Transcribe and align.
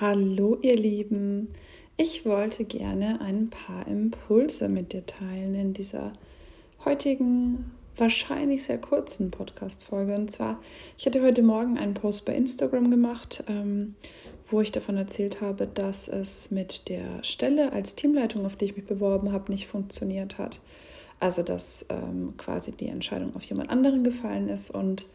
Hallo 0.00 0.58
ihr 0.60 0.74
Lieben, 0.74 1.52
ich 1.96 2.26
wollte 2.26 2.64
gerne 2.64 3.20
ein 3.20 3.48
paar 3.48 3.86
Impulse 3.86 4.68
mit 4.68 4.92
dir 4.92 5.06
teilen 5.06 5.54
in 5.54 5.72
dieser 5.72 6.12
heutigen, 6.84 7.70
wahrscheinlich 7.96 8.64
sehr 8.64 8.80
kurzen 8.80 9.30
Podcast-Folge. 9.30 10.16
Und 10.16 10.32
zwar, 10.32 10.60
ich 10.98 11.06
hatte 11.06 11.22
heute 11.22 11.42
Morgen 11.44 11.78
einen 11.78 11.94
Post 11.94 12.24
bei 12.24 12.34
Instagram 12.34 12.90
gemacht, 12.90 13.44
ähm, 13.46 13.94
wo 14.50 14.60
ich 14.60 14.72
davon 14.72 14.96
erzählt 14.96 15.40
habe, 15.40 15.68
dass 15.68 16.08
es 16.08 16.50
mit 16.50 16.88
der 16.88 17.22
Stelle 17.22 17.72
als 17.72 17.94
Teamleitung, 17.94 18.44
auf 18.46 18.56
die 18.56 18.64
ich 18.64 18.76
mich 18.76 18.86
beworben 18.86 19.30
habe, 19.30 19.52
nicht 19.52 19.68
funktioniert 19.68 20.38
hat. 20.38 20.60
Also, 21.20 21.44
dass 21.44 21.86
ähm, 21.90 22.34
quasi 22.36 22.72
die 22.72 22.88
Entscheidung 22.88 23.36
auf 23.36 23.44
jemand 23.44 23.70
anderen 23.70 24.02
gefallen 24.02 24.48
ist 24.48 24.70
und 24.70 25.06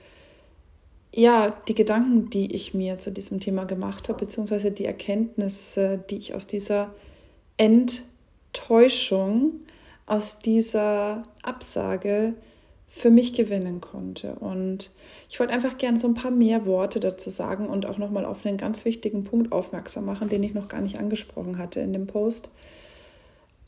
ja, 1.13 1.49
die 1.67 1.75
Gedanken, 1.75 2.29
die 2.29 2.53
ich 2.53 2.73
mir 2.73 2.97
zu 2.99 3.11
diesem 3.11 3.39
Thema 3.39 3.65
gemacht 3.65 4.09
habe, 4.09 4.19
beziehungsweise 4.25 4.71
die 4.71 4.85
Erkenntnisse, 4.85 6.03
die 6.09 6.17
ich 6.17 6.35
aus 6.35 6.47
dieser 6.47 6.93
Enttäuschung, 7.57 9.53
aus 10.05 10.39
dieser 10.39 11.23
Absage 11.43 12.33
für 12.87 13.11
mich 13.11 13.33
gewinnen 13.33 13.81
konnte. 13.81 14.33
Und 14.35 14.89
ich 15.29 15.39
wollte 15.39 15.53
einfach 15.53 15.77
gerne 15.77 15.97
so 15.97 16.07
ein 16.07 16.15
paar 16.15 16.31
mehr 16.31 16.65
Worte 16.65 16.99
dazu 16.99 17.29
sagen 17.29 17.67
und 17.67 17.87
auch 17.87 17.97
nochmal 17.97 18.25
auf 18.25 18.45
einen 18.45 18.57
ganz 18.57 18.83
wichtigen 18.85 19.23
Punkt 19.23 19.51
aufmerksam 19.51 20.05
machen, 20.05 20.29
den 20.29 20.41
ich 20.41 20.55
noch 20.55 20.67
gar 20.67 20.81
nicht 20.81 20.97
angesprochen 20.97 21.59
hatte 21.59 21.81
in 21.81 21.93
dem 21.93 22.07
Post. 22.07 22.49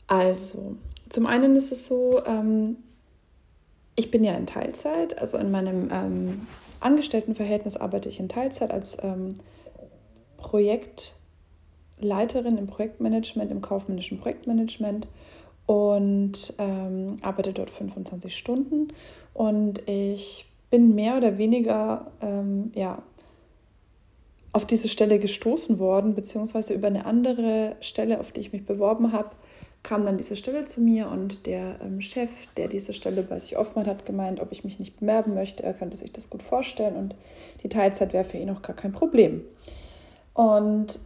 Also, 0.08 0.76
zum 1.08 1.26
einen 1.26 1.54
ist 1.54 1.70
es 1.70 1.86
so, 1.86 2.20
ähm, 2.26 2.76
ich 3.94 4.10
bin 4.10 4.24
ja 4.24 4.34
in 4.34 4.46
Teilzeit, 4.46 5.18
also 5.18 5.38
in 5.38 5.50
meinem 5.50 5.88
ähm, 5.92 6.46
Angestelltenverhältnis 6.82 7.76
arbeite 7.76 8.08
ich 8.08 8.20
in 8.20 8.28
Teilzeit 8.28 8.70
als 8.70 8.98
ähm, 9.02 9.36
Projektleiterin 10.36 12.58
im 12.58 12.66
Projektmanagement, 12.66 13.50
im 13.50 13.62
kaufmännischen 13.62 14.18
Projektmanagement 14.18 15.06
und 15.66 16.54
ähm, 16.58 17.18
arbeite 17.22 17.52
dort 17.52 17.70
25 17.70 18.36
Stunden. 18.36 18.88
Und 19.34 19.88
ich 19.88 20.46
bin 20.70 20.94
mehr 20.94 21.16
oder 21.16 21.38
weniger 21.38 22.10
ähm, 22.20 22.72
ja, 22.74 23.02
auf 24.52 24.66
diese 24.66 24.88
Stelle 24.88 25.18
gestoßen 25.18 25.78
worden, 25.78 26.14
beziehungsweise 26.14 26.74
über 26.74 26.88
eine 26.88 27.06
andere 27.06 27.76
Stelle, 27.80 28.20
auf 28.20 28.32
die 28.32 28.40
ich 28.40 28.52
mich 28.52 28.66
beworben 28.66 29.12
habe, 29.12 29.30
kam 29.82 30.04
dann 30.04 30.16
diese 30.16 30.36
Stelle 30.36 30.64
zu 30.64 30.80
mir 30.80 31.08
und 31.08 31.46
der 31.46 31.80
ähm, 31.82 32.00
Chef, 32.00 32.30
der 32.56 32.68
diese 32.68 32.92
Stelle 32.92 33.22
bei 33.22 33.38
sich 33.38 33.56
offen 33.56 33.80
hat, 33.80 33.86
hat 33.88 34.06
gemeint, 34.06 34.40
ob 34.40 34.52
ich 34.52 34.64
mich 34.64 34.78
nicht 34.78 35.00
bewerben 35.00 35.34
möchte. 35.34 35.62
Er 35.64 35.74
könnte 35.74 35.96
sich 35.96 36.12
das 36.12 36.30
gut 36.30 36.42
vorstellen 36.42 36.96
und 36.96 37.14
die 37.62 37.68
Teilzeit 37.68 38.12
wäre 38.12 38.24
für 38.24 38.38
ihn 38.38 38.50
auch 38.50 38.62
gar 38.62 38.76
kein 38.76 38.92
Problem. 38.92 39.42
Und 40.34 41.00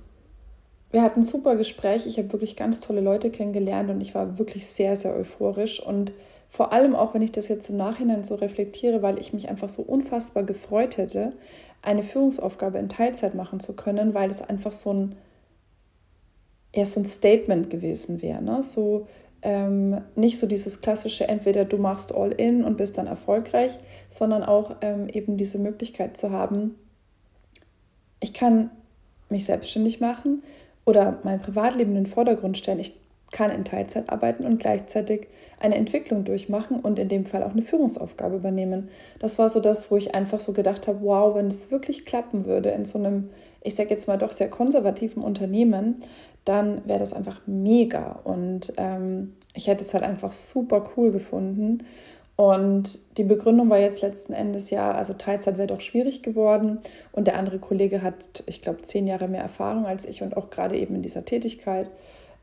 wir 0.91 1.03
hatten 1.03 1.21
ein 1.21 1.25
super 1.25 1.57
Gespräch. 1.57 2.07
Ich 2.07 2.19
habe 2.19 2.33
wirklich 2.33 2.55
ganz 2.55 2.81
tolle 2.81 3.01
Leute 3.01 3.31
kennengelernt 3.31 3.91
und 3.91 4.01
ich 4.01 4.15
war 4.15 4.39
wirklich 4.39 4.67
sehr, 4.67 4.97
sehr 4.97 5.15
euphorisch. 5.15 5.81
Und 5.81 6.13
vor 6.49 6.73
allem 6.73 6.95
auch, 6.95 7.15
wenn 7.15 7.23
ich 7.23 7.33
das 7.33 7.49
jetzt 7.49 7.69
im 7.71 7.77
Nachhinein 7.77 8.25
so 8.25 8.37
reflektiere, 8.37 9.03
weil 9.03 9.19
ich 9.19 9.33
mich 9.33 9.49
einfach 9.49 9.69
so 9.69 9.83
unfassbar 9.83 10.45
gefreut 10.45 10.97
hätte, 10.97 11.33
eine 11.83 12.03
Führungsaufgabe 12.03 12.79
in 12.79 12.89
Teilzeit 12.89 13.35
machen 13.35 13.61
zu 13.61 13.75
können, 13.75 14.15
weil 14.15 14.31
es 14.31 14.43
einfach 14.43 14.73
so 14.73 14.93
ein 14.93 15.17
eher 16.77 16.87
so 16.87 17.01
ein 17.01 17.05
Statement 17.05 17.71
gewesen 17.71 18.23
wäre. 18.23 18.43
Ne? 18.43 18.63
So 18.63 19.07
ähm, 19.43 20.01
nicht 20.15 20.39
so 20.39 20.47
dieses 20.47 20.81
klassische, 20.81 21.29
entweder 21.29 21.65
du 21.65 21.79
machst 21.79 22.15
all 22.15 22.33
in 22.33 22.65
und 22.65 22.77
bist 22.77 22.99
dann 22.99 23.07
erfolgreich, 23.07 23.79
sondern 24.09 24.43
auch 24.43 24.77
ähm, 24.83 25.09
eben 25.09 25.37
diese 25.37 25.59
Möglichkeit 25.59 26.17
zu 26.17 26.31
haben, 26.31 26.75
ich 28.21 28.35
kann 28.35 28.71
mich 29.29 29.45
selbstständig 29.45 30.01
machen 30.01 30.43
oder 30.85 31.19
mein 31.23 31.41
Privatleben 31.41 31.91
in 31.97 32.05
den 32.05 32.07
Vordergrund 32.07 32.57
stellen. 32.57 32.81
Ich 32.81 32.95
kann 33.33 33.51
in 33.51 33.65
Teilzeit 33.65 34.09
arbeiten 34.09 34.45
und 34.45 34.59
gleichzeitig 34.59 35.27
eine 35.61 35.75
Entwicklung 35.75 36.25
durchmachen 36.25 36.81
und 36.81 36.99
in 36.99 37.09
dem 37.09 37.27
Fall 37.27 37.43
auch 37.43 37.51
eine 37.51 37.63
Führungsaufgabe 37.63 38.37
übernehmen. 38.37 38.89
Das 39.19 39.39
war 39.39 39.49
so 39.49 39.61
das, 39.61 39.91
wo 39.91 39.97
ich 39.97 40.15
einfach 40.15 40.41
so 40.41 40.53
gedacht 40.53 40.87
habe, 40.87 41.01
wow, 41.03 41.35
wenn 41.35 41.49
es 41.49 41.71
wirklich 41.71 42.05
klappen 42.05 42.47
würde 42.47 42.71
in 42.71 42.85
so 42.85 42.99
einem, 42.99 43.31
ich 43.63 43.75
sage 43.75 43.91
jetzt 43.91 44.07
mal 44.07 44.17
doch 44.17 44.31
sehr 44.31 44.49
konservativen 44.49 45.23
Unternehmen, 45.23 46.03
dann 46.47 46.87
wäre 46.87 47.01
das 47.01 47.13
einfach 47.13 47.41
mega. 47.47 48.21
Und 48.25 48.73
ähm, 48.79 49.35
ich 49.53 49.67
hätte 49.67 49.85
es 49.85 49.93
halt 49.93 50.05
einfach 50.05 50.33
super 50.33 50.91
cool 50.97 51.13
gefunden. 51.13 51.85
Und 52.37 52.99
die 53.17 53.25
Begründung 53.25 53.69
war 53.69 53.79
jetzt 53.79 54.03
letzten 54.03 54.33
Endes 54.33 54.71
ja, 54.71 54.93
also 54.93 55.15
Teilzeit 55.15 55.59
wäre 55.59 55.67
doch 55.67 55.81
schwierig 55.81 56.23
geworden. 56.23 56.79
Und 57.13 57.27
der 57.27 57.37
andere 57.37 57.59
Kollege 57.59 58.03
hat, 58.03 58.45
ich 58.47 58.63
glaube, 58.63 58.83
zehn 58.83 59.07
Jahre 59.07 59.27
mehr 59.27 59.43
Erfahrung 59.43 59.87
als 59.87 60.07
ich 60.07 60.23
und 60.23 60.37
auch 60.37 60.51
gerade 60.51 60.77
eben 60.77 60.95
in 60.95 61.03
dieser 61.03 61.25
Tätigkeit. 61.25 61.91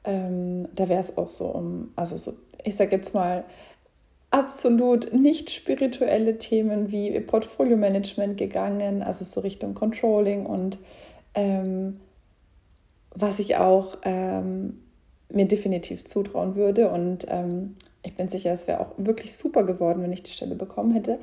Ähm, 0.04 0.68
da 0.76 0.90
wäre 0.90 1.00
es 1.00 1.18
auch 1.18 1.30
so 1.30 1.46
um, 1.46 1.92
also 1.96 2.18
so, 2.18 2.34
ich 2.64 2.76
sage 2.76 2.96
jetzt 2.96 3.14
mal, 3.14 3.46
absolut 4.32 5.14
nicht 5.14 5.52
spirituelle 5.52 6.40
Themen 6.40 6.92
wie 6.92 7.18
Portfolio-Management 7.20 8.36
gegangen, 8.36 9.04
also 9.04 9.24
so 9.24 9.42
Richtung 9.42 9.76
Controlling 9.76 10.46
und 10.48 10.80
ähm, 11.36 12.00
was 13.16 13.40
ich 13.40 13.58
auch 13.58 13.98
ähm, 14.04 14.80
mir 15.30 15.48
definitiv 15.48 16.06
zutrauen 16.06 16.56
würde. 16.56 16.90
Und 16.90 17.26
ähm, 17.30 17.76
ich 18.04 18.16
bin 18.16 18.30
sicher, 18.30 18.52
es 18.52 18.68
wäre 18.68 18.80
auch 18.80 18.92
wirklich 18.98 19.36
super 19.36 19.64
geworden, 19.64 20.02
wenn 20.04 20.12
ich 20.14 20.24
die 20.24 20.32
Stelle 20.32 20.56
bekommen 20.56 20.94
hätte. 20.94 21.20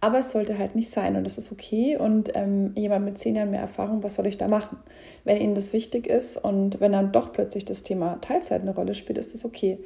Aber 0.00 0.18
es 0.18 0.32
sollte 0.32 0.58
halt 0.58 0.74
nicht 0.74 0.90
sein 0.90 1.16
und 1.16 1.24
das 1.24 1.38
ist 1.38 1.50
okay. 1.50 1.96
Und 1.96 2.36
ähm, 2.36 2.72
jemand 2.76 3.06
mit 3.06 3.18
zehn 3.18 3.36
Jahren 3.36 3.50
mehr 3.50 3.60
Erfahrung, 3.60 4.02
was 4.02 4.16
soll 4.16 4.26
ich 4.26 4.36
da 4.36 4.48
machen? 4.48 4.76
Wenn 5.24 5.40
Ihnen 5.40 5.54
das 5.54 5.72
wichtig 5.72 6.06
ist 6.06 6.36
und 6.36 6.80
wenn 6.80 6.92
dann 6.92 7.12
doch 7.12 7.32
plötzlich 7.32 7.64
das 7.64 7.84
Thema 7.84 8.20
Teilzeit 8.20 8.62
eine 8.62 8.74
Rolle 8.74 8.94
spielt, 8.94 9.18
ist 9.18 9.32
das 9.32 9.46
okay. 9.46 9.78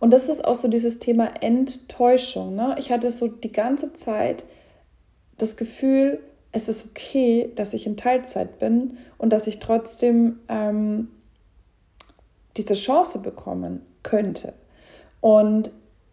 Und 0.00 0.12
das 0.12 0.28
ist 0.28 0.44
auch 0.44 0.56
so 0.56 0.66
dieses 0.66 0.98
Thema 0.98 1.30
Enttäuschung. 1.42 2.56
Ne? 2.56 2.74
Ich 2.76 2.90
hatte 2.90 3.08
so 3.08 3.28
die 3.28 3.52
ganze 3.52 3.92
Zeit 3.92 4.42
das 5.38 5.56
Gefühl, 5.56 6.18
es 6.52 6.68
ist 6.68 6.90
okay, 6.90 7.50
dass 7.56 7.72
ich 7.72 7.86
in 7.86 7.96
Teilzeit 7.96 8.58
bin 8.58 8.98
und 9.18 9.32
dass 9.32 9.46
ich 9.46 9.58
trotzdem 9.58 10.38
ähm, 10.48 11.08
diese 12.56 12.74
Chance 12.74 13.18
bekommen 13.18 13.84
könnte. 14.02 14.52
Und 15.20 15.70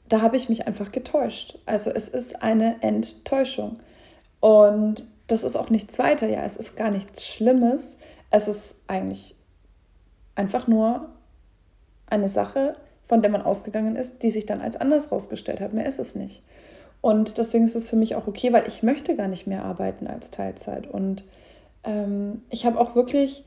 da 0.08 0.22
habe 0.22 0.38
ich 0.38 0.50
mich 0.50 0.66
einfach 0.66 0.92
getäuscht. 0.92 1.60
Also 1.66 1.92
es 1.92 2.08
ist 2.08 2.42
eine 2.42 2.82
Enttäuschung. 2.82 3.78
Und 4.40 5.06
das 5.28 5.44
ist 5.44 5.56
auch 5.56 5.70
nichts 5.70 6.00
weiter, 6.00 6.28
ja, 6.28 6.44
es 6.44 6.58
ist 6.58 6.76
gar 6.76 6.90
nichts 6.90 7.26
Schlimmes. 7.26 7.98
Es 8.32 8.48
ist 8.48 8.78
eigentlich 8.88 9.36
einfach 10.36 10.68
nur 10.68 11.10
eine 12.08 12.30
Sache, 12.30 12.74
von 13.04 13.22
der 13.22 13.30
man 13.30 13.42
ausgegangen 13.42 13.96
ist, 13.96 14.24
die 14.24 14.32
sich 14.32 14.46
dann 14.46 14.62
als 14.62 14.78
anders 14.78 15.06
herausgestellt 15.06 15.60
hat. 15.62 15.74
Mehr 15.74 15.86
ist 15.86 16.00
es 16.00 16.16
nicht. 16.16 16.44
Und 17.02 17.38
deswegen 17.38 17.66
ist 17.66 17.76
es 17.76 17.90
für 17.90 17.96
mich 17.96 18.16
auch 18.16 18.28
okay, 18.28 18.52
weil 18.52 18.68
ich 18.68 18.84
möchte 18.84 19.16
gar 19.16 19.28
nicht 19.28 19.48
mehr 19.48 19.64
arbeiten 19.64 20.08
als 20.08 20.32
Teilzeit. 20.32 20.88
Und 20.88 21.24
ähm, 21.84 22.42
ich 22.50 22.66
habe 22.66 22.80
auch 22.80 22.96
wirklich 22.96 23.46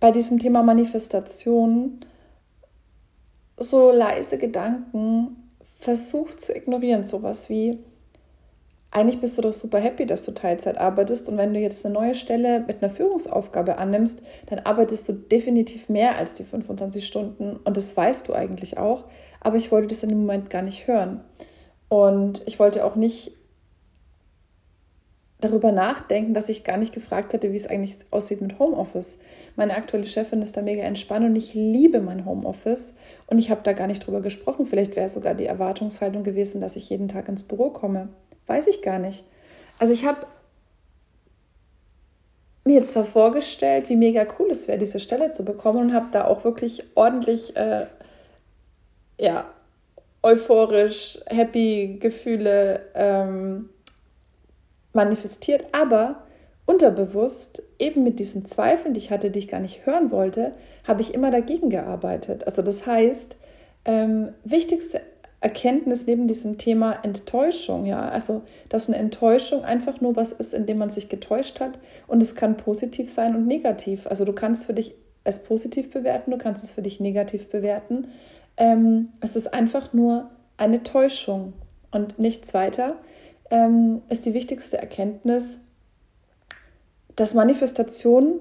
bei 0.00 0.10
diesem 0.10 0.38
Thema 0.38 0.62
Manifestation 0.62 2.00
so 3.58 3.90
leise 3.90 4.38
Gedanken 4.38 5.50
versucht 5.78 6.40
zu 6.40 6.54
ignorieren. 6.54 7.04
Sowas 7.04 7.48
wie, 7.48 7.78
eigentlich 8.90 9.20
bist 9.20 9.36
du 9.36 9.42
doch 9.42 9.52
super 9.52 9.78
happy, 9.78 10.06
dass 10.06 10.24
du 10.24 10.32
Teilzeit 10.32 10.78
arbeitest 10.78 11.28
und 11.28 11.36
wenn 11.36 11.52
du 11.52 11.60
jetzt 11.60 11.84
eine 11.84 11.94
neue 11.94 12.14
Stelle 12.14 12.60
mit 12.60 12.82
einer 12.82 12.90
Führungsaufgabe 12.90 13.78
annimmst, 13.78 14.22
dann 14.46 14.60
arbeitest 14.60 15.08
du 15.08 15.12
definitiv 15.12 15.88
mehr 15.88 16.16
als 16.16 16.34
die 16.34 16.44
25 16.44 17.06
Stunden 17.06 17.56
und 17.56 17.76
das 17.76 17.96
weißt 17.96 18.28
du 18.28 18.32
eigentlich 18.32 18.78
auch, 18.78 19.04
aber 19.40 19.56
ich 19.56 19.70
wollte 19.70 19.88
das 19.88 20.02
in 20.02 20.08
dem 20.08 20.20
Moment 20.20 20.48
gar 20.50 20.62
nicht 20.62 20.86
hören. 20.86 21.20
Und 21.88 22.42
ich 22.46 22.58
wollte 22.58 22.84
auch 22.84 22.96
nicht 22.96 23.32
darüber 25.40 25.70
nachdenken, 25.70 26.34
dass 26.34 26.48
ich 26.48 26.64
gar 26.64 26.78
nicht 26.78 26.94
gefragt 26.94 27.34
hatte, 27.34 27.52
wie 27.52 27.56
es 27.56 27.66
eigentlich 27.66 27.98
aussieht 28.10 28.40
mit 28.40 28.58
Homeoffice. 28.58 29.18
Meine 29.54 29.76
aktuelle 29.76 30.06
Chefin 30.06 30.42
ist 30.42 30.56
da 30.56 30.62
mega 30.62 30.82
entspannt 30.82 31.26
und 31.26 31.36
ich 31.36 31.54
liebe 31.54 32.00
mein 32.00 32.24
Homeoffice 32.24 32.96
und 33.26 33.38
ich 33.38 33.50
habe 33.50 33.60
da 33.62 33.72
gar 33.72 33.86
nicht 33.86 34.06
drüber 34.06 34.22
gesprochen. 34.22 34.66
Vielleicht 34.66 34.96
wäre 34.96 35.08
sogar 35.08 35.34
die 35.34 35.46
Erwartungshaltung 35.46 36.24
gewesen, 36.24 36.60
dass 36.60 36.76
ich 36.76 36.88
jeden 36.88 37.08
Tag 37.08 37.28
ins 37.28 37.42
Büro 37.42 37.70
komme. 37.70 38.08
Weiß 38.46 38.66
ich 38.66 38.80
gar 38.80 38.98
nicht. 38.98 39.24
Also 39.78 39.92
ich 39.92 40.06
habe 40.06 40.26
mir 42.64 42.82
zwar 42.84 43.04
vorgestellt, 43.04 43.88
wie 43.90 43.96
mega 43.96 44.26
cool 44.38 44.50
es 44.50 44.68
wäre, 44.68 44.78
diese 44.78 45.00
Stelle 45.00 45.30
zu 45.30 45.44
bekommen 45.44 45.78
und 45.78 45.94
habe 45.94 46.10
da 46.10 46.26
auch 46.26 46.44
wirklich 46.44 46.84
ordentlich 46.94 47.54
äh, 47.56 47.86
ja, 49.18 49.46
euphorisch, 50.26 51.18
happy 51.26 51.98
Gefühle 52.00 52.80
ähm, 52.94 53.70
manifestiert, 54.92 55.66
aber 55.72 56.24
unterbewusst, 56.66 57.62
eben 57.78 58.02
mit 58.02 58.18
diesen 58.18 58.44
Zweifeln, 58.44 58.92
die 58.92 58.98
ich 58.98 59.10
hatte, 59.12 59.30
die 59.30 59.38
ich 59.38 59.48
gar 59.48 59.60
nicht 59.60 59.86
hören 59.86 60.10
wollte, 60.10 60.52
habe 60.84 61.00
ich 61.00 61.14
immer 61.14 61.30
dagegen 61.30 61.70
gearbeitet. 61.70 62.44
Also 62.44 62.62
das 62.62 62.86
heißt, 62.86 63.36
ähm, 63.84 64.30
wichtigste 64.42 65.00
Erkenntnis 65.40 66.06
neben 66.06 66.26
diesem 66.26 66.58
Thema 66.58 66.98
Enttäuschung, 67.04 67.86
ja. 67.86 68.08
Also, 68.08 68.42
dass 68.68 68.88
eine 68.88 68.96
Enttäuschung 68.96 69.62
einfach 69.64 70.00
nur 70.00 70.16
was 70.16 70.32
ist, 70.32 70.54
in 70.54 70.66
dem 70.66 70.78
man 70.78 70.90
sich 70.90 71.08
getäuscht 71.08 71.60
hat. 71.60 71.78
Und 72.08 72.20
es 72.22 72.34
kann 72.34 72.56
positiv 72.56 73.12
sein 73.12 73.36
und 73.36 73.46
negativ. 73.46 74.06
Also, 74.06 74.24
du 74.24 74.32
kannst 74.32 74.64
für 74.64 74.72
dich 74.72 74.94
es 75.24 75.40
positiv 75.40 75.90
bewerten, 75.90 76.30
du 76.30 76.38
kannst 76.38 76.64
es 76.64 76.72
für 76.72 76.82
dich 76.82 77.00
negativ 77.00 77.48
bewerten. 77.48 78.08
Ähm, 78.56 79.12
es 79.20 79.36
ist 79.36 79.52
einfach 79.52 79.92
nur 79.92 80.30
eine 80.56 80.82
Täuschung 80.82 81.52
und 81.90 82.18
nichts 82.18 82.54
weiter. 82.54 82.96
Ähm, 83.50 84.02
ist 84.08 84.26
die 84.26 84.34
wichtigste 84.34 84.78
Erkenntnis, 84.78 85.58
dass 87.14 87.34
Manifestation 87.34 88.40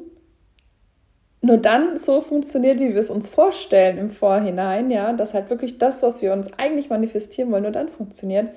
nur 1.41 1.57
dann 1.57 1.95
so 1.97 2.21
funktioniert, 2.21 2.79
wie 2.79 2.94
wir 2.94 3.00
es 3.00 3.12
uns 3.12 3.29
vorstellen 3.29 3.97
im 3.97 4.09
Vorhinein, 4.09 4.89
ja, 4.89 5.13
dass 5.13 5.33
halt 5.33 5.50
wirklich 5.50 5.77
das, 5.77 6.01
was 6.01 6.21
wir 6.21 6.33
uns 6.33 6.50
eigentlich 6.57 6.89
manifestieren 6.89 7.51
wollen, 7.51 7.63
nur 7.63 7.71
dann 7.71 7.88
funktioniert, 7.88 8.50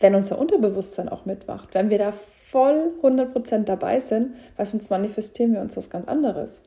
wenn 0.00 0.14
unser 0.14 0.38
Unterbewusstsein 0.38 1.08
auch 1.08 1.24
mitmacht. 1.24 1.68
Wenn 1.72 1.88
wir 1.88 1.98
da 1.98 2.12
voll 2.12 2.92
100% 3.00 3.64
dabei 3.64 4.00
sind, 4.00 4.34
weil 4.56 4.66
sonst 4.66 4.90
manifestieren 4.90 5.54
wir 5.54 5.60
uns 5.60 5.76
was 5.76 5.88
ganz 5.88 6.08
anderes. 6.08 6.62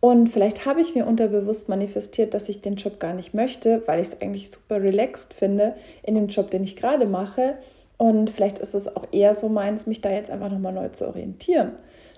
Und 0.00 0.28
vielleicht 0.28 0.66
habe 0.66 0.80
ich 0.80 0.94
mir 0.94 1.06
unterbewusst 1.06 1.68
manifestiert, 1.68 2.34
dass 2.34 2.48
ich 2.48 2.60
den 2.60 2.76
Job 2.76 3.00
gar 3.00 3.14
nicht 3.14 3.34
möchte, 3.34 3.82
weil 3.86 4.00
ich 4.00 4.08
es 4.08 4.20
eigentlich 4.20 4.50
super 4.50 4.82
relaxed 4.82 5.34
finde 5.34 5.74
in 6.02 6.14
dem 6.14 6.28
Job, 6.28 6.50
den 6.50 6.62
ich 6.62 6.76
gerade 6.76 7.06
mache. 7.06 7.54
Und 7.96 8.30
vielleicht 8.30 8.58
ist 8.58 8.74
es 8.74 8.94
auch 8.94 9.06
eher 9.10 9.34
so 9.34 9.48
meins, 9.48 9.86
mich 9.86 10.02
da 10.02 10.10
jetzt 10.10 10.30
einfach 10.30 10.50
nochmal 10.50 10.72
neu 10.72 10.88
zu 10.90 11.06
orientieren 11.08 11.72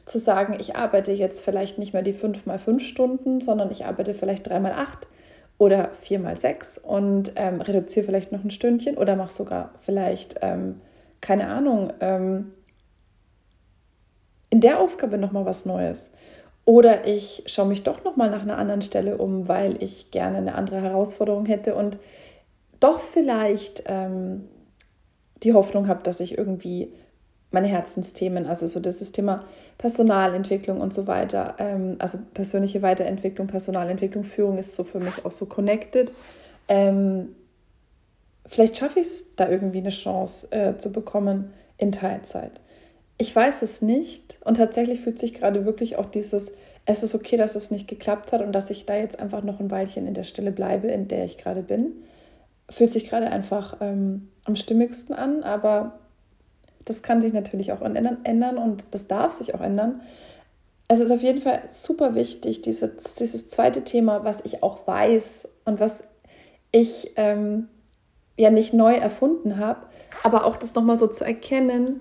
zu 0.09 0.19
sagen, 0.19 0.57
ich 0.59 0.77
arbeite 0.77 1.13
jetzt 1.13 1.43
vielleicht 1.43 1.79
nicht 1.79 1.93
mehr 1.93 2.03
die 2.03 2.13
fünf 2.13 2.47
mal 2.47 2.59
fünf 2.59 2.85
Stunden, 2.85 3.41
sondern 3.41 3.71
ich 3.71 3.85
arbeite 3.85 4.15
vielleicht 4.15 4.47
drei 4.47 4.59
mal 4.59 4.73
acht 4.73 5.07
oder 5.59 5.93
vier 5.93 6.19
mal 6.19 6.37
sechs 6.37 6.79
und 6.79 7.33
ähm, 7.37 7.61
reduziere 7.61 8.07
vielleicht 8.07 8.33
noch 8.33 8.45
ein 8.45 8.51
Stündchen 8.51 8.97
oder 8.97 9.17
mache 9.17 9.33
sogar 9.33 9.73
vielleicht, 9.83 10.37
ähm, 10.43 10.81
keine 11.21 11.49
Ahnung, 11.49 11.93
ähm, 12.01 12.53
in 14.51 14.61
der 14.61 14.81
Aufgabe 14.81 15.19
nochmal 15.19 15.45
was 15.45 15.67
Neues. 15.67 16.11
Oder 16.69 17.07
ich 17.07 17.45
schaue 17.47 17.65
mich 17.65 17.83
doch 17.83 18.05
nochmal 18.05 18.29
nach 18.29 18.43
einer 18.43 18.59
anderen 18.59 18.83
Stelle 18.83 19.17
um, 19.17 19.49
weil 19.49 19.83
ich 19.83 20.11
gerne 20.11 20.37
eine 20.37 20.55
andere 20.55 20.83
Herausforderung 20.83 21.47
hätte 21.47 21.75
und 21.75 21.97
doch 22.79 23.01
vielleicht 23.01 23.85
ähm, 23.87 24.47
die 25.43 25.55
Hoffnung 25.55 25.89
habe, 25.89 26.03
dass 26.03 26.21
ich 26.21 26.37
irgendwie 26.37 26.93
meine 27.51 27.69
Herzensthemen, 27.69 28.45
also 28.45 28.67
so 28.67 28.81
das 28.81 29.01
Thema 29.13 29.47
Personalentwicklung 29.79 30.83
und 30.83 30.93
so 30.93 31.07
weiter, 31.07 31.55
ähm, 31.57 31.97
also 32.01 32.19
persönliche 32.35 32.83
Weiterentwicklung, 32.83 33.47
Personalentwicklung, 33.47 34.25
Führung 34.25 34.59
ist 34.59 34.75
so 34.75 34.85
für 34.85 35.01
mich 35.01 35.25
auch 35.25 35.31
so 35.31 35.47
connected. 35.47 36.13
Ähm, 36.69 37.35
vielleicht 38.45 38.77
schaffe 38.77 39.01
ich 39.01 39.07
es 39.07 39.37
da 39.37 39.49
irgendwie 39.49 39.79
eine 39.79 39.89
Chance 39.89 40.53
äh, 40.53 40.77
zu 40.77 40.93
bekommen 40.93 41.51
in 41.79 41.93
Teilzeit. 41.93 42.61
Ich 43.19 43.35
weiß 43.35 43.63
es 43.63 43.83
nicht 43.83 44.39
und 44.45 44.57
tatsächlich 44.57 45.01
fühlt 45.01 45.19
sich 45.19 45.35
gerade 45.35 45.65
wirklich 45.65 45.97
auch 45.97 46.07
dieses, 46.07 46.53
es 46.87 47.03
ist 47.03 47.15
okay, 47.15 47.37
dass 47.37 47.57
es 47.57 47.71
nicht 47.71 47.89
geklappt 47.89 48.33
hat 48.33 48.41
und 48.41 48.53
dass 48.53 48.71
ich 48.71 48.87
da 48.87 48.95
jetzt 48.95 49.19
einfach 49.19 49.43
noch 49.43 49.59
ein 49.59 49.71
Weilchen 49.71 50.07
in 50.07 50.15
der 50.15 50.23
Stelle 50.23 50.53
bleibe, 50.53 50.87
in 50.87 51.09
der 51.09 51.25
ich 51.25 51.37
gerade 51.37 51.63
bin. 51.63 51.93
Fühlt 52.71 52.91
sich 52.91 53.09
gerade 53.09 53.31
einfach 53.31 53.79
ähm, 53.81 54.29
am 54.45 54.55
stimmigsten 54.55 55.15
an, 55.15 55.43
aber 55.43 55.99
das 56.85 57.03
kann 57.03 57.21
sich 57.21 57.33
natürlich 57.33 57.73
auch 57.73 57.83
ändern 57.83 58.59
und 58.59 58.87
das 58.93 59.09
darf 59.09 59.33
sich 59.33 59.55
auch 59.55 59.61
ändern. 59.61 60.01
Es 60.87 61.01
ist 61.01 61.11
auf 61.11 61.23
jeden 61.23 61.43
Fall 61.43 61.61
super 61.69 62.15
wichtig, 62.15 62.63
diese, 62.63 62.89
dieses 63.19 63.51
zweite 63.51 63.85
Thema, 63.85 64.25
was 64.25 64.43
ich 64.45 64.63
auch 64.63 64.87
weiß 64.87 65.49
und 65.67 65.81
was 65.81 66.05
ich 66.73 67.13
ähm, 67.17 67.69
ja 68.39 68.51
nicht 68.51 68.73
neu 68.73 68.95
erfunden 68.95 69.59
habe, 69.59 69.81
aber 70.23 70.47
auch 70.47 70.57
das 70.57 70.75
nochmal 70.75 70.97
so 70.97 71.07
zu 71.07 71.25
erkennen, 71.25 72.01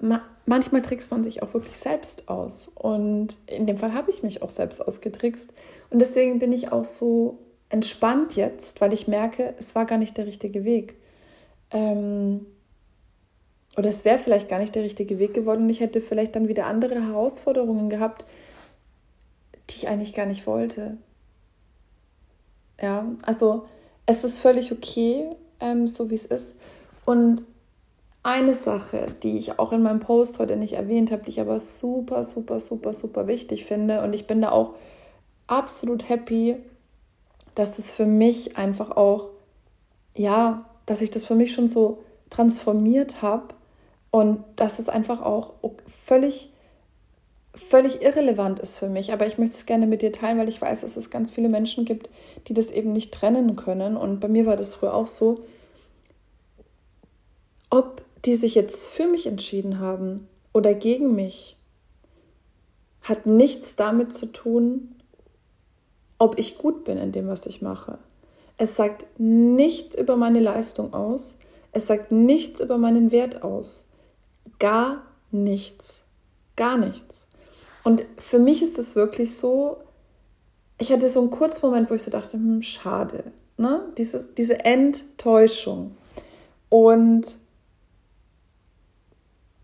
ma 0.00 0.22
manchmal 0.46 0.80
trickst 0.80 1.10
man 1.10 1.22
sich 1.22 1.42
auch 1.42 1.52
wirklich 1.52 1.78
selbst 1.78 2.28
aus. 2.28 2.70
Und 2.74 3.36
in 3.46 3.66
dem 3.66 3.76
Fall 3.76 3.92
habe 3.92 4.10
ich 4.10 4.22
mich 4.22 4.42
auch 4.42 4.50
selbst 4.50 4.80
ausgetrickst. 4.80 5.52
Und 5.90 5.98
deswegen 5.98 6.38
bin 6.38 6.52
ich 6.52 6.72
auch 6.72 6.86
so 6.86 7.38
entspannt 7.68 8.34
jetzt, 8.34 8.80
weil 8.80 8.92
ich 8.92 9.08
merke, 9.08 9.54
es 9.58 9.74
war 9.74 9.84
gar 9.84 9.98
nicht 9.98 10.16
der 10.16 10.26
richtige 10.26 10.64
Weg. 10.64 10.96
Ähm, 11.70 12.46
oder 13.76 13.88
es 13.88 14.04
wäre 14.04 14.18
vielleicht 14.18 14.48
gar 14.48 14.58
nicht 14.58 14.74
der 14.74 14.82
richtige 14.82 15.18
Weg 15.18 15.34
geworden 15.34 15.64
und 15.64 15.70
ich 15.70 15.80
hätte 15.80 16.00
vielleicht 16.00 16.34
dann 16.34 16.48
wieder 16.48 16.66
andere 16.66 17.00
Herausforderungen 17.00 17.90
gehabt, 17.90 18.24
die 19.70 19.76
ich 19.76 19.88
eigentlich 19.88 20.14
gar 20.14 20.26
nicht 20.26 20.46
wollte. 20.46 20.96
Ja, 22.80 23.06
also 23.22 23.66
es 24.06 24.24
ist 24.24 24.38
völlig 24.38 24.72
okay, 24.72 25.30
ähm, 25.60 25.86
so 25.86 26.10
wie 26.10 26.14
es 26.14 26.24
ist. 26.24 26.56
Und 27.04 27.42
eine 28.28 28.54
Sache, 28.54 29.06
die 29.22 29.38
ich 29.38 29.58
auch 29.58 29.72
in 29.72 29.82
meinem 29.82 30.00
Post 30.00 30.38
heute 30.38 30.56
nicht 30.56 30.74
erwähnt 30.74 31.10
habe, 31.10 31.24
die 31.24 31.30
ich 31.30 31.40
aber 31.40 31.58
super, 31.58 32.24
super, 32.24 32.60
super, 32.60 32.92
super 32.92 33.26
wichtig 33.26 33.64
finde 33.64 34.02
und 34.02 34.14
ich 34.14 34.26
bin 34.26 34.42
da 34.42 34.50
auch 34.50 34.74
absolut 35.46 36.08
happy, 36.08 36.56
dass 37.54 37.76
das 37.76 37.90
für 37.90 38.06
mich 38.06 38.56
einfach 38.56 38.90
auch, 38.90 39.30
ja, 40.14 40.64
dass 40.86 41.00
ich 41.00 41.10
das 41.10 41.24
für 41.24 41.34
mich 41.34 41.52
schon 41.52 41.68
so 41.68 41.98
transformiert 42.30 43.22
habe, 43.22 43.54
und 44.10 44.44
dass 44.56 44.78
es 44.78 44.88
einfach 44.88 45.22
auch 45.22 45.54
völlig, 46.04 46.50
völlig 47.54 48.02
irrelevant 48.02 48.60
ist 48.60 48.78
für 48.78 48.88
mich. 48.88 49.12
Aber 49.12 49.26
ich 49.26 49.38
möchte 49.38 49.56
es 49.56 49.66
gerne 49.66 49.86
mit 49.86 50.02
dir 50.02 50.12
teilen, 50.12 50.38
weil 50.38 50.48
ich 50.48 50.60
weiß, 50.60 50.80
dass 50.82 50.96
es 50.96 51.10
ganz 51.10 51.30
viele 51.30 51.48
Menschen 51.48 51.84
gibt, 51.84 52.08
die 52.46 52.54
das 52.54 52.70
eben 52.70 52.92
nicht 52.92 53.12
trennen 53.12 53.56
können. 53.56 53.96
Und 53.96 54.20
bei 54.20 54.28
mir 54.28 54.46
war 54.46 54.56
das 54.56 54.74
früher 54.74 54.94
auch 54.94 55.06
so. 55.06 55.44
Ob 57.70 58.02
die 58.24 58.34
sich 58.34 58.54
jetzt 58.54 58.86
für 58.86 59.06
mich 59.06 59.26
entschieden 59.26 59.78
haben 59.78 60.28
oder 60.52 60.74
gegen 60.74 61.14
mich, 61.14 61.56
hat 63.02 63.26
nichts 63.26 63.76
damit 63.76 64.12
zu 64.12 64.26
tun, 64.26 64.94
ob 66.18 66.38
ich 66.38 66.58
gut 66.58 66.84
bin 66.84 66.98
in 66.98 67.12
dem, 67.12 67.28
was 67.28 67.46
ich 67.46 67.62
mache. 67.62 67.98
Es 68.56 68.74
sagt 68.74 69.06
nichts 69.18 69.96
über 69.96 70.16
meine 70.16 70.40
Leistung 70.40 70.92
aus. 70.92 71.38
Es 71.72 71.86
sagt 71.86 72.10
nichts 72.10 72.60
über 72.60 72.76
meinen 72.76 73.12
Wert 73.12 73.42
aus. 73.42 73.84
Gar 74.58 75.04
nichts. 75.30 76.02
Gar 76.56 76.76
nichts. 76.76 77.26
Und 77.84 78.04
für 78.18 78.40
mich 78.40 78.62
ist 78.62 78.78
es 78.78 78.96
wirklich 78.96 79.36
so, 79.36 79.78
ich 80.78 80.92
hatte 80.92 81.08
so 81.08 81.20
einen 81.20 81.30
Kurzmoment, 81.30 81.88
wo 81.88 81.94
ich 81.94 82.02
so 82.02 82.10
dachte, 82.10 82.32
hm, 82.32 82.62
schade. 82.62 83.32
Ne? 83.56 83.82
Dieses, 83.96 84.34
diese 84.34 84.64
Enttäuschung. 84.64 85.96
Und 86.68 87.36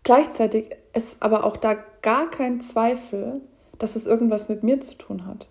gleichzeitig 0.05 0.69
ist 0.93 1.21
aber 1.21 1.43
auch 1.43 1.57
da 1.57 1.75
gar 2.01 2.29
kein 2.29 2.61
Zweifel, 2.61 3.41
dass 3.77 3.97
es 3.97 4.07
irgendwas 4.07 4.47
mit 4.47 4.63
mir 4.63 4.79
zu 4.79 4.97
tun 4.97 5.25
hat. 5.25 5.49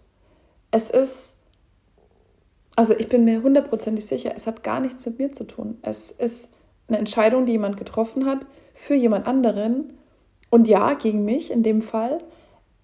Es 0.71 0.89
ist, 0.89 1.37
also 2.75 2.95
ich 2.97 3.11
bin 3.11 3.27
mir 3.27 3.43
hundertprozentig 3.43 4.07
sicher, 4.07 4.33
es 4.35 4.47
hat 4.47 4.63
gar 4.63 4.81
nichts 4.81 5.05
mit 5.05 5.19
mir 5.19 5.31
zu 5.33 5.45
tun. 5.45 5.77
Es 5.83 6.11
ist 6.11 6.49
eine 6.89 6.99
Entscheidung, 6.99 7.45
die 7.45 7.53
jemand 7.53 7.77
getroffen 7.77 8.25
hat 8.25 8.47
für 8.73 8.95
jemand 8.95 9.27
anderen 9.27 9.99
und 10.49 10.69
ja, 10.69 10.95
gegen 10.95 11.25
mich 11.25 11.51
in 11.51 11.63
dem 11.63 11.83
Fall, 11.83 12.19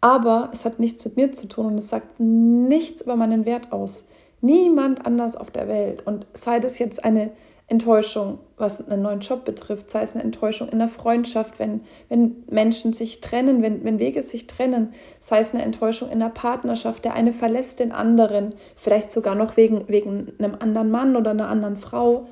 aber 0.00 0.50
es 0.52 0.64
hat 0.64 0.78
nichts 0.78 1.04
mit 1.04 1.16
mir 1.16 1.32
zu 1.32 1.48
tun 1.48 1.66
und 1.66 1.78
es 1.78 1.88
sagt 1.88 2.18
nichts 2.18 3.02
über 3.02 3.16
meinen 3.16 3.44
Wert 3.46 3.72
aus. 3.72 4.06
Niemand 4.40 5.06
anders 5.06 5.36
auf 5.36 5.50
der 5.50 5.68
Welt. 5.68 6.06
Und 6.06 6.26
sei 6.32 6.60
das 6.60 6.78
jetzt 6.78 7.04
eine 7.04 7.30
Enttäuschung, 7.70 8.40
was 8.56 8.88
einen 8.88 9.02
neuen 9.02 9.20
Job 9.20 9.44
betrifft, 9.44 9.90
sei 9.90 10.02
es 10.02 10.14
eine 10.14 10.24
Enttäuschung 10.24 10.68
in 10.70 10.80
der 10.80 10.88
Freundschaft, 10.88 11.60
wenn, 11.60 11.82
wenn 12.08 12.42
Menschen 12.50 12.92
sich 12.92 13.20
trennen, 13.20 13.62
wenn, 13.62 13.84
wenn 13.84 14.00
Wege 14.00 14.24
sich 14.24 14.48
trennen, 14.48 14.92
sei 15.20 15.38
es 15.38 15.54
eine 15.54 15.62
Enttäuschung 15.62 16.10
in 16.10 16.18
der 16.18 16.30
Partnerschaft, 16.30 17.04
der 17.04 17.14
eine 17.14 17.32
verlässt 17.32 17.78
den 17.78 17.92
anderen, 17.92 18.54
vielleicht 18.74 19.12
sogar 19.12 19.36
noch 19.36 19.56
wegen, 19.56 19.86
wegen 19.86 20.32
einem 20.40 20.56
anderen 20.58 20.90
Mann 20.90 21.14
oder 21.14 21.30
einer 21.30 21.46
anderen 21.46 21.76
Frau. 21.76 22.26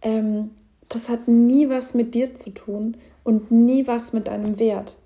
Ähm, 0.00 0.52
das 0.88 1.08
hat 1.08 1.26
nie 1.26 1.68
was 1.68 1.94
mit 1.94 2.14
dir 2.14 2.36
zu 2.36 2.50
tun 2.50 2.96
und 3.24 3.50
nie 3.50 3.88
was 3.88 4.12
mit 4.12 4.28
deinem 4.28 4.60
Wert. 4.60 4.96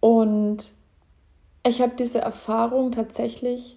Und 0.00 0.72
ich 1.66 1.82
habe 1.82 1.92
diese 1.98 2.20
Erfahrung 2.20 2.90
tatsächlich 2.90 3.76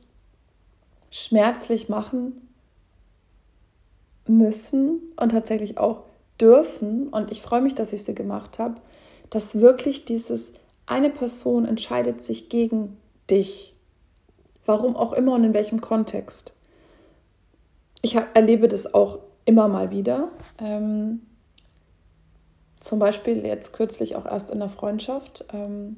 schmerzlich 1.12 1.90
machen 1.90 2.49
müssen 4.30 5.02
und 5.18 5.30
tatsächlich 5.30 5.78
auch 5.78 6.04
dürfen. 6.40 7.10
Und 7.10 7.32
ich 7.32 7.42
freue 7.42 7.62
mich, 7.62 7.76
dass 7.76 7.94
ich 7.94 8.04
sie 8.04 8.16
gemacht 8.16 8.60
habe, 8.60 8.76
dass 9.30 9.60
wirklich 9.60 10.06
dieses 10.06 10.54
eine 10.86 11.10
Person 11.10 11.66
entscheidet 11.66 12.22
sich 12.22 12.50
gegen 12.50 12.98
dich. 13.30 13.76
Warum 14.66 14.96
auch 14.96 15.14
immer 15.14 15.34
und 15.34 15.44
in 15.44 15.54
welchem 15.54 15.82
Kontext. 15.82 16.56
Ich 18.02 18.16
erlebe 18.16 18.68
das 18.68 18.94
auch 18.94 19.20
immer 19.46 19.68
mal 19.68 19.92
wieder. 19.92 20.30
Ähm, 20.60 21.22
zum 22.80 23.00
Beispiel 23.00 23.46
jetzt 23.46 23.74
kürzlich 23.74 24.16
auch 24.16 24.26
erst 24.26 24.52
in 24.52 24.60
der 24.60 24.70
Freundschaft. 24.70 25.46
Ähm, 25.52 25.98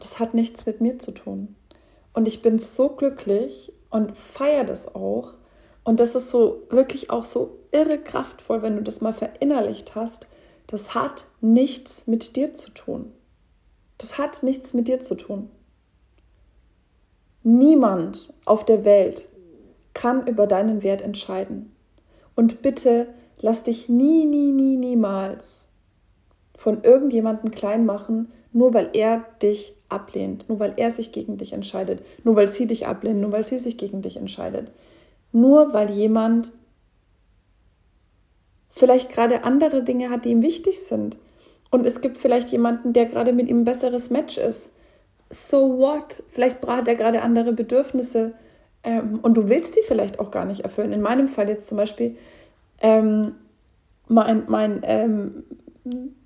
das 0.00 0.18
hat 0.18 0.34
nichts 0.34 0.66
mit 0.66 0.80
mir 0.80 0.98
zu 0.98 1.12
tun. 1.12 1.56
Und 2.12 2.28
ich 2.28 2.42
bin 2.42 2.58
so 2.58 2.90
glücklich 2.90 3.72
und 3.90 4.16
feiere 4.16 4.64
das 4.64 4.94
auch. 4.94 5.34
Und 5.84 6.00
das 6.00 6.14
ist 6.14 6.30
so 6.30 6.62
wirklich 6.70 7.10
auch 7.10 7.24
so 7.24 7.58
irre 7.70 7.98
kraftvoll, 7.98 8.62
wenn 8.62 8.76
du 8.76 8.82
das 8.82 9.00
mal 9.00 9.12
verinnerlicht 9.12 9.94
hast. 9.94 10.26
Das 10.66 10.94
hat 10.94 11.26
nichts 11.40 12.06
mit 12.06 12.36
dir 12.36 12.54
zu 12.54 12.70
tun. 12.70 13.12
Das 13.98 14.18
hat 14.18 14.42
nichts 14.42 14.72
mit 14.72 14.88
dir 14.88 15.00
zu 15.00 15.14
tun. 15.14 15.50
Niemand 17.42 18.32
auf 18.46 18.64
der 18.64 18.84
Welt 18.86 19.28
kann 19.92 20.26
über 20.26 20.46
deinen 20.46 20.82
Wert 20.82 21.02
entscheiden. 21.02 21.72
Und 22.34 22.62
bitte 22.62 23.08
lass 23.38 23.62
dich 23.62 23.88
nie, 23.88 24.24
nie, 24.24 24.50
nie, 24.50 24.76
niemals 24.76 25.68
von 26.56 26.82
irgendjemandem 26.82 27.50
klein 27.50 27.84
machen, 27.84 28.32
nur 28.52 28.72
weil 28.72 28.90
er 28.94 29.24
dich 29.42 29.74
ablehnt, 29.88 30.48
nur 30.48 30.60
weil 30.60 30.72
er 30.76 30.90
sich 30.90 31.12
gegen 31.12 31.36
dich 31.36 31.52
entscheidet, 31.52 32.04
nur 32.24 32.36
weil 32.36 32.46
sie 32.46 32.66
dich 32.66 32.86
ablehnt, 32.86 33.20
nur 33.20 33.32
weil 33.32 33.44
sie 33.44 33.58
sich 33.58 33.76
gegen 33.76 34.02
dich 34.02 34.16
entscheidet. 34.16 34.70
Nur 35.34 35.72
weil 35.72 35.90
jemand 35.90 36.52
vielleicht 38.70 39.10
gerade 39.10 39.42
andere 39.42 39.82
Dinge 39.82 40.08
hat, 40.08 40.24
die 40.24 40.30
ihm 40.30 40.42
wichtig 40.42 40.86
sind. 40.86 41.18
Und 41.72 41.84
es 41.84 42.00
gibt 42.00 42.18
vielleicht 42.18 42.50
jemanden, 42.50 42.92
der 42.92 43.06
gerade 43.06 43.32
mit 43.32 43.48
ihm 43.48 43.62
ein 43.62 43.64
besseres 43.64 44.10
Match 44.10 44.38
ist. 44.38 44.76
So 45.30 45.76
what? 45.76 46.22
Vielleicht 46.28 46.64
hat 46.64 46.86
er 46.86 46.94
gerade 46.94 47.22
andere 47.22 47.52
Bedürfnisse 47.52 48.34
ähm, 48.84 49.18
und 49.22 49.36
du 49.36 49.48
willst 49.48 49.74
die 49.74 49.82
vielleicht 49.82 50.20
auch 50.20 50.30
gar 50.30 50.44
nicht 50.44 50.60
erfüllen. 50.60 50.92
In 50.92 51.02
meinem 51.02 51.26
Fall 51.26 51.48
jetzt 51.48 51.66
zum 51.66 51.78
Beispiel, 51.78 52.16
ähm, 52.80 53.34
mein, 54.06 54.44
mein 54.46 54.82
ähm, 54.84 55.42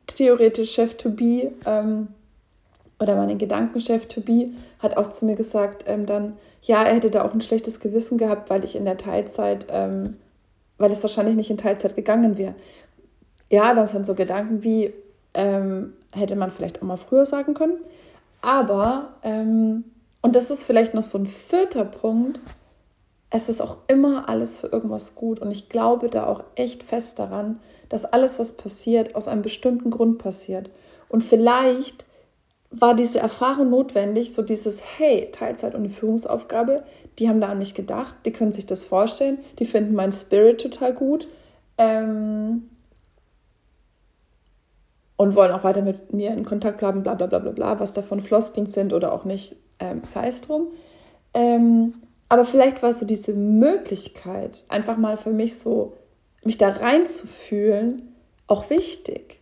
theoretisch 0.06 0.72
Chef 0.72 0.98
to 0.98 1.08
be 1.08 1.52
ähm, 1.64 2.08
oder 3.00 3.16
mein 3.16 3.38
Gedankenchef 3.38 4.06
to 4.06 4.20
be 4.20 4.50
hat 4.80 4.96
auch 4.96 5.08
zu 5.08 5.26
mir 5.26 5.36
gesagt, 5.36 5.84
ähm, 5.86 6.06
dann, 6.06 6.36
ja, 6.62 6.82
er 6.82 6.94
hätte 6.94 7.10
da 7.10 7.24
auch 7.24 7.32
ein 7.32 7.40
schlechtes 7.40 7.80
Gewissen 7.80 8.18
gehabt, 8.18 8.50
weil 8.50 8.64
ich 8.64 8.76
in 8.76 8.84
der 8.84 8.96
Teilzeit, 8.96 9.66
ähm, 9.70 10.16
weil 10.78 10.90
es 10.90 11.02
wahrscheinlich 11.02 11.36
nicht 11.36 11.50
in 11.50 11.56
Teilzeit 11.56 11.94
gegangen 11.94 12.38
wäre. 12.38 12.54
Ja, 13.50 13.74
das 13.74 13.92
sind 13.92 14.04
so 14.04 14.14
Gedanken 14.14 14.62
wie, 14.64 14.92
ähm, 15.34 15.94
hätte 16.12 16.36
man 16.36 16.50
vielleicht 16.50 16.82
auch 16.82 16.86
mal 16.86 16.96
früher 16.96 17.26
sagen 17.26 17.54
können. 17.54 17.78
Aber, 18.40 19.14
ähm, 19.22 19.84
und 20.22 20.36
das 20.36 20.50
ist 20.50 20.64
vielleicht 20.64 20.94
noch 20.94 21.04
so 21.04 21.18
ein 21.18 21.26
vierter 21.26 21.84
Punkt, 21.84 22.40
es 23.30 23.48
ist 23.48 23.60
auch 23.60 23.78
immer 23.88 24.28
alles 24.28 24.58
für 24.58 24.68
irgendwas 24.68 25.14
gut. 25.14 25.38
Und 25.40 25.50
ich 25.50 25.68
glaube 25.68 26.08
da 26.08 26.26
auch 26.26 26.42
echt 26.54 26.82
fest 26.82 27.18
daran, 27.18 27.60
dass 27.88 28.04
alles, 28.04 28.38
was 28.38 28.56
passiert, 28.56 29.14
aus 29.14 29.28
einem 29.28 29.42
bestimmten 29.42 29.90
Grund 29.90 30.18
passiert. 30.18 30.70
Und 31.08 31.24
vielleicht 31.24 32.04
war 32.70 32.94
diese 32.94 33.18
Erfahrung 33.18 33.70
notwendig, 33.70 34.32
so 34.32 34.42
dieses, 34.42 34.82
hey, 34.98 35.30
Teilzeit 35.32 35.74
und 35.74 35.88
Führungsaufgabe, 35.88 36.82
die 37.18 37.28
haben 37.28 37.40
da 37.40 37.48
an 37.48 37.58
mich 37.58 37.74
gedacht, 37.74 38.16
die 38.24 38.32
können 38.32 38.52
sich 38.52 38.66
das 38.66 38.84
vorstellen, 38.84 39.38
die 39.58 39.64
finden 39.64 39.94
meinen 39.94 40.12
Spirit 40.12 40.60
total 40.60 40.92
gut 40.92 41.28
ähm, 41.78 42.68
und 45.16 45.34
wollen 45.34 45.52
auch 45.52 45.64
weiter 45.64 45.82
mit 45.82 46.12
mir 46.12 46.30
in 46.32 46.44
Kontakt 46.44 46.78
bleiben, 46.78 47.02
bla 47.02 47.14
bla 47.14 47.26
bla 47.26 47.38
bla 47.38 47.52
bla, 47.52 47.80
was 47.80 47.92
davon 47.92 48.20
Floskeln 48.20 48.66
sind 48.66 48.92
oder 48.92 49.12
auch 49.12 49.24
nicht, 49.24 49.56
ähm, 49.80 50.02
sei 50.04 50.28
es 50.28 50.42
drum. 50.42 50.68
Ähm, 51.34 51.94
aber 52.28 52.44
vielleicht 52.44 52.82
war 52.82 52.92
so 52.92 53.06
diese 53.06 53.32
Möglichkeit, 53.32 54.64
einfach 54.68 54.98
mal 54.98 55.16
für 55.16 55.30
mich 55.30 55.58
so, 55.58 55.94
mich 56.44 56.58
da 56.58 56.68
reinzufühlen, 56.68 58.14
auch 58.46 58.70
wichtig. 58.70 59.40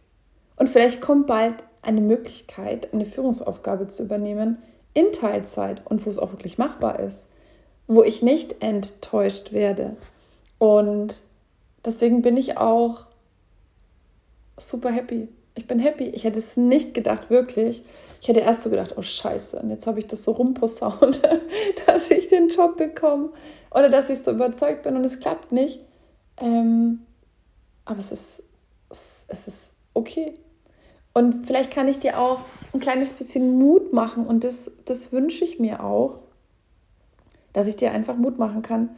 Und 0.56 0.68
vielleicht 0.68 1.00
kommt 1.00 1.26
bald 1.26 1.56
eine 1.86 2.00
Möglichkeit, 2.00 2.92
eine 2.92 3.04
Führungsaufgabe 3.04 3.86
zu 3.86 4.04
übernehmen 4.04 4.58
in 4.94 5.12
Teilzeit 5.12 5.82
und 5.84 6.04
wo 6.04 6.10
es 6.10 6.18
auch 6.18 6.32
wirklich 6.32 6.58
machbar 6.58 7.00
ist, 7.00 7.28
wo 7.86 8.02
ich 8.02 8.22
nicht 8.22 8.62
enttäuscht 8.62 9.52
werde. 9.52 9.96
Und 10.58 11.20
deswegen 11.84 12.22
bin 12.22 12.36
ich 12.36 12.58
auch 12.58 13.06
super 14.58 14.90
happy. 14.90 15.28
Ich 15.54 15.66
bin 15.66 15.78
happy. 15.78 16.04
Ich 16.04 16.24
hätte 16.24 16.38
es 16.38 16.56
nicht 16.56 16.94
gedacht, 16.94 17.30
wirklich. 17.30 17.82
Ich 18.20 18.28
hätte 18.28 18.40
erst 18.40 18.62
so 18.62 18.70
gedacht, 18.70 18.94
oh 18.96 19.02
Scheiße, 19.02 19.58
und 19.60 19.70
jetzt 19.70 19.86
habe 19.86 19.98
ich 19.98 20.06
das 20.06 20.24
so 20.24 20.32
rumposaunt, 20.32 21.20
dass 21.86 22.10
ich 22.10 22.28
den 22.28 22.48
Job 22.48 22.76
bekomme 22.76 23.30
oder 23.70 23.88
dass 23.88 24.10
ich 24.10 24.22
so 24.22 24.32
überzeugt 24.32 24.82
bin 24.82 24.96
und 24.96 25.04
es 25.04 25.20
klappt 25.20 25.52
nicht. 25.52 25.80
Ähm, 26.38 27.06
aber 27.84 27.98
es 27.98 28.12
ist, 28.12 28.42
es, 28.90 29.24
es 29.28 29.48
ist 29.48 29.76
okay. 29.94 30.34
Und 31.16 31.46
vielleicht 31.46 31.70
kann 31.70 31.88
ich 31.88 31.98
dir 31.98 32.20
auch 32.20 32.40
ein 32.74 32.80
kleines 32.80 33.14
bisschen 33.14 33.58
Mut 33.58 33.94
machen 33.94 34.26
und 34.26 34.44
das, 34.44 34.70
das 34.84 35.12
wünsche 35.12 35.46
ich 35.46 35.58
mir 35.58 35.82
auch, 35.82 36.18
dass 37.54 37.66
ich 37.66 37.76
dir 37.76 37.92
einfach 37.92 38.16
Mut 38.16 38.38
machen 38.38 38.60
kann. 38.60 38.90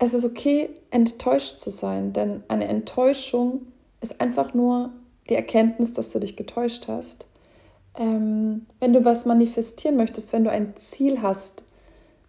Es 0.00 0.12
ist 0.12 0.24
okay, 0.24 0.70
enttäuscht 0.90 1.60
zu 1.60 1.70
sein, 1.70 2.12
denn 2.12 2.42
eine 2.48 2.66
Enttäuschung 2.66 3.68
ist 4.00 4.20
einfach 4.20 4.54
nur 4.54 4.90
die 5.28 5.36
Erkenntnis, 5.36 5.92
dass 5.92 6.10
du 6.10 6.18
dich 6.18 6.34
getäuscht 6.34 6.88
hast. 6.88 7.26
Ähm, 7.96 8.66
wenn 8.80 8.92
du 8.92 9.04
was 9.04 9.24
manifestieren 9.24 9.96
möchtest, 9.96 10.32
wenn 10.32 10.42
du 10.42 10.50
ein 10.50 10.76
Ziel 10.78 11.22
hast, 11.22 11.62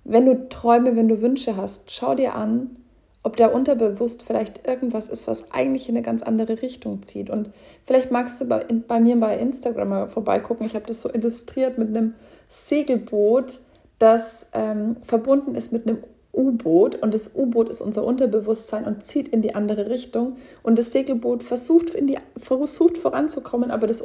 wenn 0.04 0.28
du 0.28 0.48
Träume, 0.48 0.96
wenn 0.96 1.08
du 1.08 1.22
Wünsche 1.22 1.58
hast, 1.58 1.90
schau 1.90 2.14
dir 2.14 2.36
an, 2.36 2.76
ob 3.24 3.38
da 3.38 3.48
unterbewusst 3.48 4.24
vielleicht 4.24 4.68
irgendwas 4.68 5.08
ist, 5.08 5.28
was 5.28 5.52
eigentlich 5.52 5.88
in 5.88 5.96
eine 5.96 6.04
ganz 6.04 6.24
andere 6.24 6.62
Richtung 6.62 7.04
zieht. 7.04 7.30
Und 7.30 7.50
vielleicht 7.86 8.12
magst 8.12 8.42
du 8.42 8.46
bei, 8.46 8.66
bei 8.88 9.00
mir 9.00 9.16
bei 9.20 9.38
Instagram 9.38 9.90
mal 9.90 10.08
vorbeigucken. 10.08 10.66
Ich 10.66 10.76
habe 10.76 10.86
das 10.88 11.02
so 11.02 11.14
illustriert 11.14 11.78
mit 11.78 11.90
einem 11.90 12.16
Segelboot, 12.50 13.60
das 14.00 14.48
ähm, 14.54 14.98
verbunden 15.04 15.54
ist 15.54 15.72
mit 15.72 15.88
einem 15.88 16.04
U-Boot 16.34 16.96
und 16.96 17.14
das 17.14 17.36
U-Boot 17.36 17.70
ist 17.70 17.82
unser 17.82 18.04
Unterbewusstsein 18.04 18.86
und 18.86 19.04
zieht 19.04 19.28
in 19.28 19.42
die 19.42 19.54
andere 19.54 19.90
Richtung 19.90 20.38
und 20.64 20.80
das 20.80 20.92
Segelboot 20.92 21.44
versucht, 21.44 21.94
in 21.94 22.08
die, 22.08 22.18
versucht 22.38 22.98
voranzukommen, 22.98 23.70
aber 23.70 23.86
das, 23.86 24.02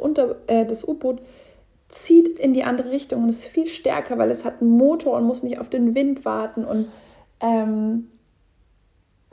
äh, 0.47 0.65
das 0.65 0.87
U-Boot 0.87 1.21
zieht 1.87 2.39
in 2.39 2.53
die 2.53 2.63
andere 2.63 2.91
Richtung 2.91 3.23
und 3.23 3.29
ist 3.29 3.45
viel 3.45 3.67
stärker, 3.67 4.17
weil 4.17 4.29
es 4.29 4.43
hat 4.43 4.61
einen 4.61 4.71
Motor 4.71 5.17
und 5.17 5.23
muss 5.23 5.43
nicht 5.43 5.59
auf 5.59 5.69
den 5.69 5.95
Wind 5.95 6.25
warten 6.25 6.65
und 6.65 6.87
ähm, 7.39 8.09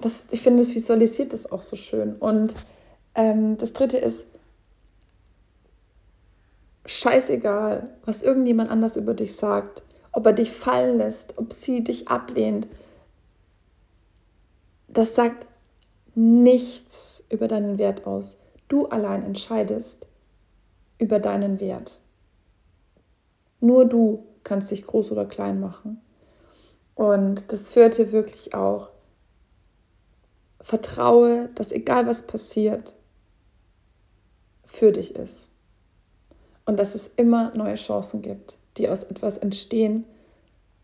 das, 0.05 0.27
ich 0.31 0.43
finde, 0.43 0.63
das 0.63 0.75
visualisiert 0.75 1.33
das 1.33 1.51
auch 1.51 1.63
so 1.63 1.77
schön. 1.77 2.17
Und 2.17 2.55
ähm, 3.15 3.57
das 3.57 3.73
dritte 3.73 3.97
ist, 3.97 4.27
scheißegal, 6.85 7.89
was 8.05 8.23
irgendjemand 8.23 8.71
anders 8.71 8.97
über 8.97 9.15
dich 9.15 9.35
sagt, 9.35 9.83
ob 10.13 10.27
er 10.27 10.35
dich 10.35 10.53
fallen 10.53 10.99
lässt, 10.99 11.39
ob 11.39 11.55
sie 11.55 11.83
dich 11.83 12.09
ablehnt. 12.09 12.69
Das 14.89 15.15
sagt 15.15 15.47
nichts 16.15 17.25
über 17.31 17.49
deinen 17.49 17.79
Wert 17.79 18.07
aus. 18.07 18.39
Du 18.69 18.87
allein 18.87 19.25
entscheidest 19.25 20.07
über 20.99 21.19
deinen 21.19 21.61
Wert. 21.61 21.99
Nur 23.61 23.87
du 23.87 24.23
kannst 24.45 24.71
dich 24.71 24.87
groß 24.87 25.13
oder 25.13 25.25
klein 25.25 25.61
machen. 25.61 26.03
Und 26.95 27.51
das 27.53 27.69
führte 27.69 28.13
wirklich 28.13 28.55
auch 28.55 28.91
vertraue, 30.65 31.51
dass 31.55 31.73
egal 31.73 32.07
was 32.07 32.23
passiert, 32.23 32.95
für 34.65 34.93
dich 34.93 35.15
ist. 35.15 35.49
Und 36.65 36.79
dass 36.79 36.95
es 36.95 37.07
immer 37.17 37.55
neue 37.55 37.75
Chancen 37.75 38.23
gibt, 38.23 38.57
die 38.79 38.89
aus 38.89 39.05
etwas 39.05 39.37
entstehen, 39.37 40.07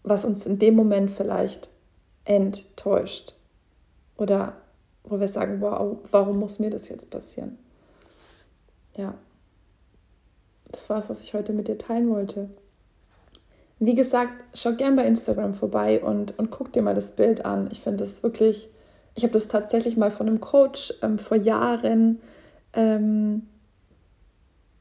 was 0.03 0.27
uns 0.27 0.45
in 0.45 0.59
dem 0.59 0.77
Moment 0.77 1.11
vielleicht 1.11 1.71
enttäuscht. 2.27 3.35
Oder 4.19 4.53
wo 5.03 5.19
wir 5.19 5.29
sagen, 5.29 5.63
wow, 5.63 5.97
warum 6.11 6.39
muss 6.39 6.59
mir 6.59 6.69
das 6.69 6.91
jetzt 6.91 7.11
passieren? 7.11 7.59
Ja, 8.99 9.15
das 10.71 10.91
war 10.91 10.99
es, 10.99 11.09
was 11.09 11.23
ich 11.23 11.33
heute 11.33 11.55
mit 11.55 11.69
dir 11.69 11.79
teilen 11.79 12.11
wollte. 12.11 12.51
Wie 13.79 13.95
gesagt, 13.95 14.45
schau 14.53 14.75
gern 14.75 14.95
bei 14.95 15.07
Instagram 15.07 15.55
vorbei 15.55 16.05
und, 16.05 16.39
und 16.39 16.51
guck 16.51 16.71
dir 16.71 16.83
mal 16.83 16.95
das 16.95 17.13
Bild 17.13 17.47
an. 17.47 17.71
Ich 17.73 17.81
finde 17.81 18.05
das 18.05 18.23
wirklich 18.23 18.69
ich 19.21 19.25
habe 19.25 19.35
das 19.35 19.49
tatsächlich 19.49 19.99
mal 19.99 20.11
von 20.11 20.27
einem 20.27 20.41
Coach 20.41 20.95
ähm, 21.03 21.19
vor 21.19 21.37
Jahren, 21.37 22.23
ähm, 22.73 23.47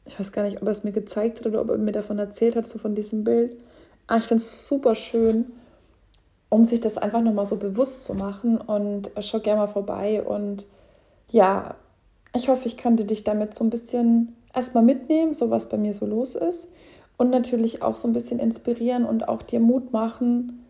ich 0.05 0.17
weiß 0.17 0.31
gar 0.31 0.43
nicht, 0.43 0.61
ob 0.61 0.63
er 0.63 0.71
es 0.71 0.85
mir 0.85 0.93
gezeigt 0.93 1.39
hat 1.39 1.45
oder 1.45 1.59
ob 1.59 1.69
er 1.69 1.77
mir 1.77 1.91
davon 1.91 2.17
erzählt 2.19 2.55
hat, 2.55 2.65
so 2.65 2.79
von 2.79 2.95
diesem 2.95 3.25
Bild. 3.25 3.51
Aber 4.07 4.15
ah, 4.15 4.17
ich 4.19 4.23
finde 4.23 4.41
es 4.41 4.65
super 4.65 4.95
schön, 4.95 5.51
um 6.47 6.63
sich 6.63 6.79
das 6.79 6.97
einfach 6.97 7.19
nochmal 7.19 7.45
so 7.45 7.57
bewusst 7.57 8.05
zu 8.05 8.13
machen. 8.13 8.57
Und 8.59 9.15
äh, 9.17 9.21
schau 9.21 9.41
gerne 9.41 9.59
mal 9.59 9.67
vorbei. 9.67 10.23
Und 10.23 10.65
ja, 11.31 11.75
ich 12.33 12.47
hoffe, 12.47 12.65
ich 12.65 12.77
könnte 12.77 13.03
dich 13.03 13.25
damit 13.25 13.53
so 13.53 13.65
ein 13.65 13.69
bisschen 13.69 14.37
erstmal 14.55 14.83
mitnehmen, 14.83 15.33
so 15.33 15.49
was 15.49 15.67
bei 15.67 15.75
mir 15.75 15.91
so 15.91 16.05
los 16.05 16.35
ist. 16.35 16.69
Und 17.17 17.29
natürlich 17.29 17.83
auch 17.83 17.95
so 17.95 18.07
ein 18.07 18.13
bisschen 18.13 18.39
inspirieren 18.39 19.03
und 19.03 19.27
auch 19.27 19.41
dir 19.41 19.59
Mut 19.59 19.91
machen 19.91 20.65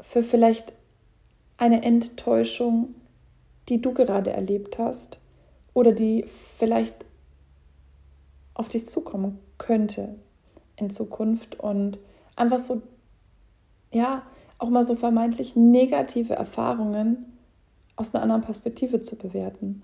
für 0.00 0.22
vielleicht 0.22 0.72
eine 1.56 1.82
Enttäuschung, 1.82 2.94
die 3.68 3.80
du 3.80 3.92
gerade 3.92 4.32
erlebt 4.32 4.78
hast 4.78 5.20
oder 5.74 5.92
die 5.92 6.24
vielleicht 6.58 7.04
auf 8.54 8.68
dich 8.68 8.86
zukommen 8.86 9.38
könnte 9.58 10.16
in 10.76 10.90
Zukunft 10.90 11.58
und 11.58 11.98
einfach 12.36 12.58
so, 12.58 12.82
ja, 13.92 14.22
auch 14.58 14.70
mal 14.70 14.86
so 14.86 14.94
vermeintlich 14.94 15.56
negative 15.56 16.34
Erfahrungen 16.34 17.38
aus 17.96 18.14
einer 18.14 18.22
anderen 18.22 18.42
Perspektive 18.42 19.00
zu 19.00 19.16
bewerten. 19.16 19.82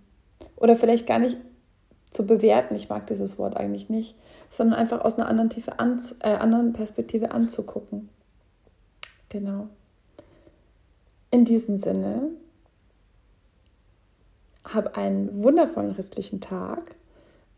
Oder 0.56 0.76
vielleicht 0.76 1.06
gar 1.06 1.18
nicht 1.18 1.36
zu 2.10 2.26
bewerten, 2.26 2.74
ich 2.74 2.88
mag 2.88 3.06
dieses 3.06 3.38
Wort 3.38 3.56
eigentlich 3.56 3.88
nicht, 3.88 4.16
sondern 4.50 4.78
einfach 4.78 5.02
aus 5.04 5.16
einer 5.16 5.28
anderen, 5.28 5.50
Tiefe 5.50 5.72
äh, 6.20 6.34
anderen 6.34 6.72
Perspektive 6.72 7.32
anzugucken. 7.32 8.08
Genau. 9.28 9.68
In 11.30 11.44
diesem 11.44 11.76
Sinne, 11.76 12.30
hab 14.64 14.96
einen 14.96 15.42
wundervollen 15.42 15.92
restlichen 15.92 16.40
Tag 16.40 16.96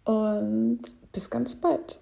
und 0.05 0.81
bis 1.13 1.31
ganz 1.31 1.57
bald. 1.57 2.01